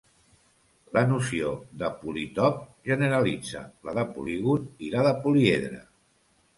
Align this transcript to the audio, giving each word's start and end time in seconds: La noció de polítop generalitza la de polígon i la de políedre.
La 0.97 1.03
noció 1.11 1.51
de 1.83 1.91
polítop 1.99 2.59
generalitza 2.89 3.65
la 3.91 3.99
de 4.01 4.09
polígon 4.19 4.69
i 4.89 4.95
la 4.99 5.09
de 5.11 5.17
políedre. 5.29 5.89